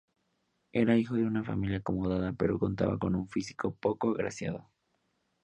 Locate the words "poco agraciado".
3.75-4.67